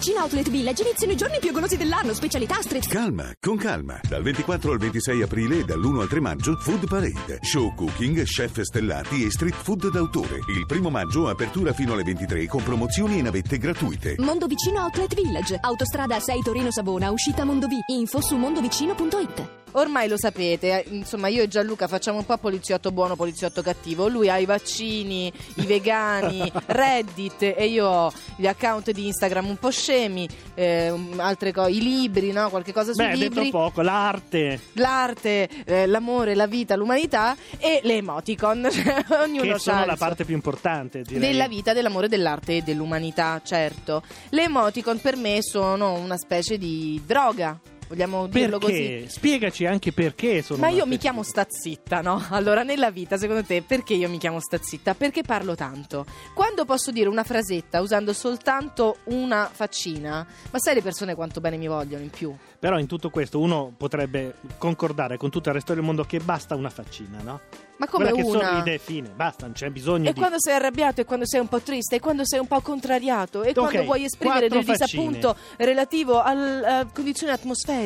[0.00, 4.00] vicino Outlet Village iniziano i giorni più golosi dell'anno, specialità street Calma, con calma.
[4.08, 7.38] Dal 24 al 26 aprile e dall'1 al 3 maggio, Food Parade.
[7.42, 10.38] Show cooking, chef stellati e street food d'autore.
[10.48, 14.14] Il primo maggio, apertura fino alle 23 con promozioni e navette gratuite.
[14.20, 15.58] Mondo Vicino Outlet Village.
[15.60, 17.76] Autostrada 6 Torino Savona, uscita Mondovì.
[17.88, 19.59] Info su mondovicino.it.
[19.72, 24.08] Ormai lo sapete, eh, insomma io e Gianluca facciamo un po' poliziotto buono, poliziotto cattivo.
[24.08, 29.56] Lui ha i vaccini, i vegani, Reddit e io ho gli account di Instagram un
[29.56, 32.48] po' scemi, eh, altre cose, i libri, no?
[32.50, 33.50] qualche cosa sui Beh, detto libri.
[33.50, 34.60] poco, l'arte.
[34.74, 38.68] L'arte, eh, l'amore, la vita, l'umanità e le emoticon.
[38.80, 41.20] Cioè, Ognuno Che sono la parte più importante, direi.
[41.20, 44.02] della vita, dell'amore, dell'arte e dell'umanità, certo.
[44.30, 47.58] Le emoticon per me sono una specie di droga,
[47.90, 49.04] vogliamo dirlo così.
[49.08, 52.24] Spiegaci anche perché sono Ma io mi chiamo Stazitta, no?
[52.30, 54.94] Allora, nella vita, secondo te, perché io mi chiamo Stazitta?
[54.94, 56.06] Perché parlo tanto.
[56.32, 61.56] Quando posso dire una frasetta usando soltanto una faccina, ma sai le persone quanto bene
[61.56, 62.32] mi vogliono in più?
[62.58, 66.54] Però in tutto questo uno potrebbe concordare con tutto il resto del mondo che basta
[66.54, 67.40] una faccina, no?
[67.78, 68.48] Ma come Quella che una?
[68.50, 70.18] sorride fine, basta, non c'è bisogno E di...
[70.18, 73.42] quando sei arrabbiato, e quando sei un po' triste, e quando sei un po' contrariato,
[73.42, 77.78] e quando Ok, vuoi esprimere del disappunto relativo alla condizione atmosferica.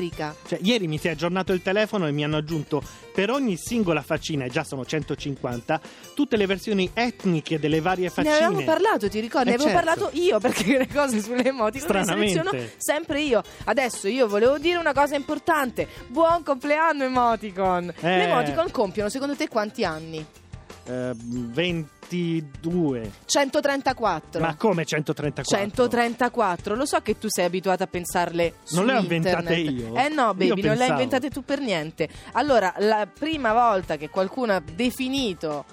[0.47, 4.03] Cioè, ieri mi si è aggiornato il telefono e mi hanno aggiunto per ogni singola
[4.03, 5.81] faccina, e già sono 150,
[6.14, 8.39] tutte le versioni etniche delle varie faccine.
[8.39, 9.51] Ne avevamo parlato, ti ricordi?
[9.51, 9.84] Eh, ne avevo certo.
[9.84, 13.42] parlato io perché le cose sulle emoticon le seleziono sempre io.
[13.64, 15.86] Adesso io volevo dire una cosa importante.
[16.08, 17.92] Buon compleanno emoticon.
[18.01, 18.17] Eh.
[18.17, 20.25] Le emoticon compiono secondo te quanti anni?
[20.86, 21.12] Eh,
[22.15, 23.11] 22.
[23.27, 24.41] 134.
[24.41, 25.57] Ma come 134?
[25.57, 29.97] 134, lo so che tu sei abituato a pensarle su Non le ho inventate io.
[29.97, 32.09] Eh no, baby, Io non le hai inventate tu per niente.
[32.33, 35.65] Allora, la prima volta che qualcuno ha definito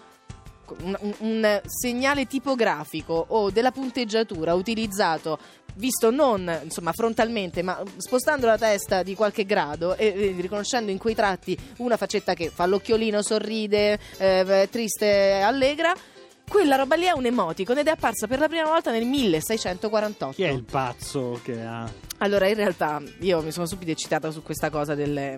[0.83, 5.37] un, un- un segnale tipografico o della punteggiatura utilizzato
[5.75, 10.97] visto non insomma frontalmente ma spostando la testa di qualche grado e, e riconoscendo in
[10.97, 15.93] quei tratti una faccetta che fa l'occhiolino sorride eh, triste allegra
[16.51, 20.35] quella roba lì è un emoticon ed è apparsa per la prima volta nel 1648
[20.35, 21.89] Chi è il pazzo che ha...
[22.21, 25.37] allora, in realtà io mi sono subito eccitata su questa cosa delle,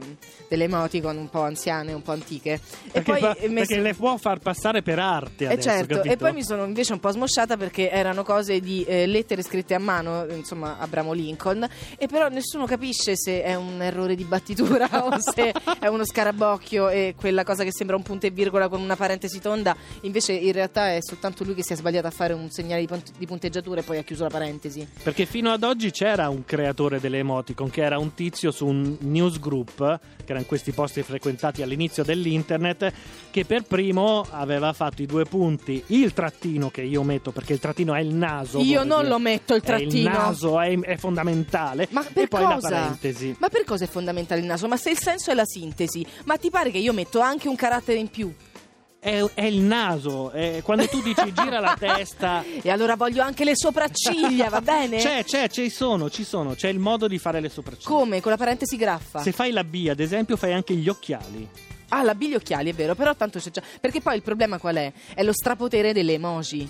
[0.49, 2.59] delle emoticon un po' anziane, un po' antiche.
[2.91, 6.13] Perché, e poi fa- perché le può far passare per arte eh, adesso, certo, capito?
[6.13, 9.73] e poi mi sono invece un po' smosciata perché erano cose di eh, lettere scritte
[9.73, 11.65] a mano, insomma, Abramo Lincoln,
[11.97, 16.89] e però nessuno capisce se è un errore di battitura o se è uno scarabocchio
[16.89, 20.51] e quella cosa che sembra un punto e virgola con una parentesi tonda, invece in
[20.51, 23.25] realtà è soltanto lui che si è sbagliato a fare un segnale di, pont- di
[23.25, 24.85] punteggiatura e poi ha chiuso la parentesi.
[25.01, 28.97] Perché fino ad oggi c'era un creatore delle emoticon che era un tizio su un
[29.01, 32.91] newsgroup, che erano questi posti frequentati all'inizio dell'internet,
[33.31, 37.59] che per primo aveva fatto i due punti, il trattino che io metto perché il
[37.59, 38.59] trattino è il naso.
[38.59, 39.09] Io non dire.
[39.09, 40.09] lo metto il È il trattino.
[40.09, 41.87] naso è, è fondamentale.
[41.91, 42.69] Ma per e poi cosa?
[42.69, 43.35] la parentesi.
[43.39, 44.67] Ma per cosa è fondamentale il naso?
[44.67, 47.55] Ma se il senso è la sintesi, ma ti pare che io metto anche un
[47.55, 48.33] carattere in più?
[49.03, 50.31] È, è il naso.
[50.31, 52.41] è- quando tu dici gira la testa.
[52.63, 54.97] E allora voglio anche le sopracciglia, va bene?
[54.97, 56.53] C'è, c'è, ci sono, ci sono.
[56.53, 57.89] C'è il modo di fare le sopracciglia.
[57.89, 58.21] Come?
[58.21, 59.19] Con la parentesi graffa?
[59.19, 61.45] Se fai la B, ad esempio, fai anche gli occhiali.
[61.89, 63.61] Ah, la B gli occhiali, è vero, però tanto c'è già.
[63.81, 64.93] Perché poi il problema qual è?
[65.13, 66.69] È lo strapotere delle emoji.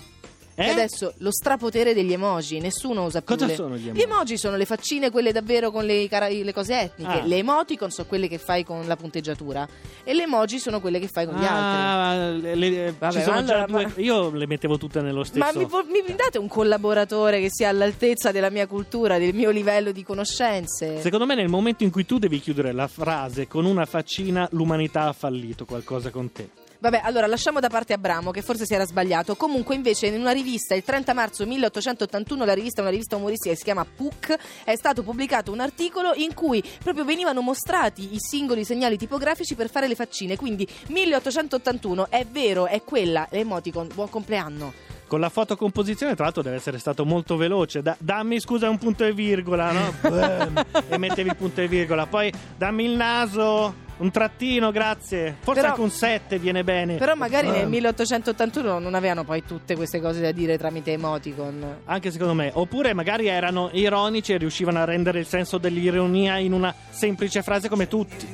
[0.56, 0.66] Eh?
[0.66, 3.54] E adesso lo strapotere degli emoji, nessuno usa più Cosa le...
[3.54, 3.98] sono gli emoji?
[3.98, 7.20] Gli emoji sono le faccine, quelle davvero con le, cara- le cose etniche.
[7.20, 7.24] Ah.
[7.24, 9.66] Le emoticon sono quelle che fai con la punteggiatura.
[10.04, 11.52] E le emoji sono quelle che fai con gli altri.
[11.54, 13.82] Ah, le- le- Vabbè, allora, due.
[13.86, 15.44] ma- Io le mettevo tutte nello stesso.
[15.44, 19.50] Ma mi, vo- mi date un collaboratore che sia all'altezza della mia cultura, del mio
[19.50, 21.00] livello di conoscenze?
[21.00, 25.08] Secondo me, nel momento in cui tu devi chiudere la frase con una faccina, l'umanità
[25.08, 26.48] ha fallito qualcosa con te.
[26.84, 29.36] Vabbè, allora lasciamo da parte Abramo che forse si era sbagliato.
[29.36, 33.52] Comunque, invece, in una rivista il 30 marzo 1881, la rivista è una rivista umoristica
[33.52, 38.18] che si chiama Puck, è stato pubblicato un articolo in cui proprio venivano mostrati i
[38.18, 40.36] singoli segnali tipografici per fare le faccine.
[40.36, 44.74] Quindi 1881 è vero, è quella, l'emoticon, buon compleanno.
[45.06, 47.80] Con la fotocomposizione, tra l'altro, deve essere stato molto veloce.
[47.80, 49.94] Da- dammi scusa un punto e virgola, no?
[50.90, 52.04] E mettevi il punto e virgola.
[52.04, 55.36] Poi dammi il naso, un trattino, grazie.
[55.40, 56.96] Forse Però- anche un 7 viene bene.
[56.96, 57.70] Però magari nel Bam.
[57.70, 61.76] 1881 non avevano poi tutte queste cose da dire tramite emoticon.
[61.84, 62.50] Anche secondo me.
[62.54, 67.68] Oppure magari erano ironici e riuscivano a rendere il senso dell'ironia in una semplice frase
[67.68, 68.26] come tutti.